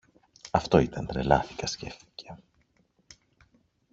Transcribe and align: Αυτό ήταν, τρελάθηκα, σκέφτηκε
Αυτό 0.51 0.77
ήταν, 0.79 1.05
τρελάθηκα, 1.05 1.67
σκέφτηκε 1.67 2.37